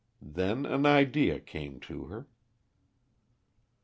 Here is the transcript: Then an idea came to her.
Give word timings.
Then 0.19 0.65
an 0.65 0.87
idea 0.87 1.39
came 1.39 1.79
to 1.81 2.05
her. 2.05 2.25